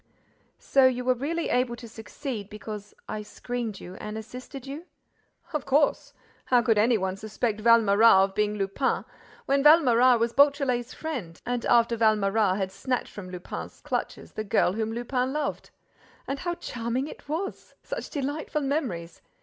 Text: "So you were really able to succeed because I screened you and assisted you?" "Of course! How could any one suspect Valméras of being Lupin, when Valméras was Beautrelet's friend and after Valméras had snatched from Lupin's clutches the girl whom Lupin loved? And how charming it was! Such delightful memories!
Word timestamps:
"So 0.57 0.87
you 0.87 1.05
were 1.05 1.13
really 1.13 1.49
able 1.49 1.75
to 1.75 1.87
succeed 1.87 2.49
because 2.49 2.95
I 3.07 3.21
screened 3.21 3.79
you 3.79 3.97
and 3.97 4.17
assisted 4.17 4.65
you?" 4.65 4.87
"Of 5.53 5.67
course! 5.67 6.11
How 6.45 6.63
could 6.63 6.79
any 6.79 6.97
one 6.97 7.17
suspect 7.17 7.59
Valméras 7.63 8.23
of 8.29 8.33
being 8.33 8.55
Lupin, 8.55 9.05
when 9.45 9.63
Valméras 9.63 10.19
was 10.19 10.33
Beautrelet's 10.33 10.95
friend 10.95 11.39
and 11.45 11.67
after 11.67 11.95
Valméras 11.95 12.57
had 12.57 12.71
snatched 12.71 13.13
from 13.13 13.29
Lupin's 13.29 13.79
clutches 13.81 14.31
the 14.31 14.43
girl 14.43 14.73
whom 14.73 14.91
Lupin 14.91 15.33
loved? 15.33 15.69
And 16.27 16.39
how 16.39 16.55
charming 16.55 17.07
it 17.07 17.29
was! 17.29 17.75
Such 17.83 18.09
delightful 18.09 18.61
memories! 18.63 19.21